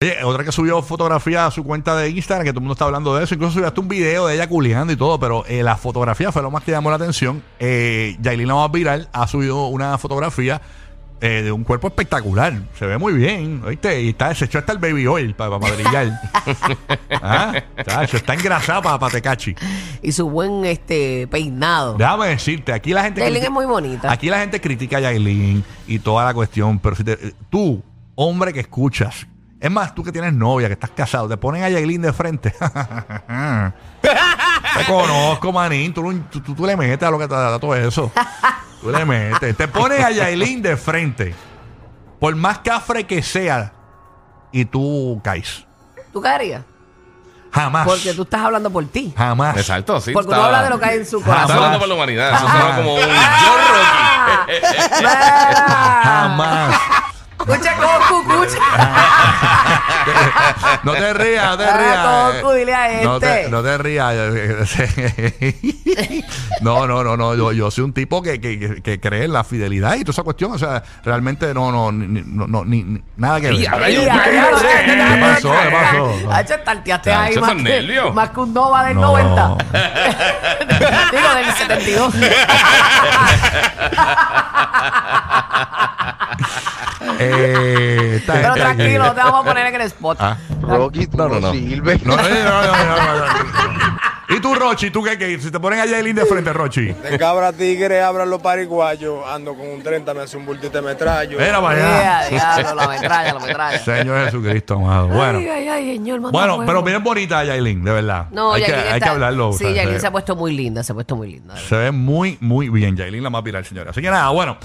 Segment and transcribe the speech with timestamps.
[0.00, 2.84] Oye, otra que subió fotografía a su cuenta de Instagram, que todo el mundo está
[2.84, 3.34] hablando de eso.
[3.34, 6.40] Incluso subió hasta un video de ella culiando y todo, pero eh, la fotografía fue
[6.40, 7.42] lo más que llamó la atención.
[7.58, 10.62] Eh, Yailin la más viral ha subido una fotografía
[11.20, 12.60] eh, de un cuerpo espectacular.
[12.78, 14.00] Se ve muy bien, ¿oíste?
[14.02, 16.12] Y está, se echó hasta el baby oil para brillar.
[17.20, 17.54] ¿Ah?
[17.84, 19.56] Chacho, está engrasada para pa Tecachi.
[20.00, 21.94] Y su buen este peinado.
[21.98, 23.20] Déjame decirte, aquí la gente.
[23.20, 24.12] Yailin es muy bonita.
[24.12, 27.82] Aquí la gente critica a Yailin y toda la cuestión, pero si te- tú,
[28.14, 29.26] hombre que escuchas,
[29.60, 32.54] es más, tú que tienes novia, que estás casado, te ponen a Yailin de frente.
[34.00, 37.74] te conozco, manín, tú, tú- tú- tú le metes a lo que te da todo
[37.74, 38.10] eso.
[38.80, 39.56] Tú le metes.
[39.56, 41.34] Te pones a Yailin de frente,
[42.20, 43.72] por más cafre que sea,
[44.52, 45.64] y tú caes.
[46.12, 46.62] ¿Tú caerías?
[47.50, 47.86] Jamás.
[47.86, 49.12] Porque tú estás hablando por ti.
[49.16, 49.56] Jamás.
[49.56, 50.12] Exacto, sí.
[50.12, 51.56] Porque uno está- habla de lo que hay en su corazón.
[51.56, 52.34] hablando por la humanidad.
[52.34, 54.52] Eso suena como un John Rocky.
[56.04, 56.74] Jamás.
[57.40, 58.58] Escucha, Goku, escucha.
[60.84, 61.98] No te rías, no te rías.
[61.98, 62.32] A
[63.02, 63.50] No te, este.
[63.50, 64.14] no te rías.
[66.60, 67.34] No, no, no, no.
[67.34, 70.22] Yo, yo soy un tipo que, que, que- cree en la fidelidad y toda esa
[70.22, 70.52] cuestión.
[70.52, 73.56] O sea, realmente no, no, ni, no, no, ni- ni- nada que ver.
[73.56, 75.52] Ay, ¿qué ay, ay, ay, ¿Qué pasó?
[75.52, 76.32] ¿Qué pasó?
[76.32, 79.02] Hacho, tarteaste Chacho, ahí esos más que, más que un Nova del No.
[79.02, 79.56] 90.
[81.12, 82.14] Digo, del 72.
[87.20, 90.18] Eh, esta Pero gente aquí- tranquilo, no te vamos a poner en el spot.
[90.20, 90.36] Ah.
[90.62, 91.52] Rocky, tú No, no, no, no.
[91.52, 92.04] sirves.
[92.04, 93.16] No, no, no, no, no, no,
[93.72, 93.98] no.
[94.30, 94.90] ¿Y tú, Rochi?
[94.90, 95.38] ¿Tú qué, qué?
[95.40, 96.92] Si te ponen a Yailin de frente, Rochi.
[96.92, 100.82] De cabra tigre abran los pariguayos, ando con un 30, me hace un bultito de
[100.82, 101.40] metrallo.
[101.40, 102.28] Era para allá.
[102.28, 103.78] Yeah, diablo, la metralla, la metralla.
[103.78, 105.08] Señor Jesucristo, amado.
[105.08, 105.38] Bueno.
[105.38, 106.66] Ay, ay, ay, señor, manda Bueno, fuego.
[106.66, 108.26] pero bien bonita Yailin, de verdad.
[108.30, 109.54] No, hay, que, hay que hablarlo.
[109.54, 111.56] Sí, Yailin se- se ha puesto muy linda, se ha puesto muy linda.
[111.56, 112.96] Se ve muy, muy bien.
[112.98, 113.92] Yailin la más viral, señora.
[113.92, 114.58] Así que nada, bueno.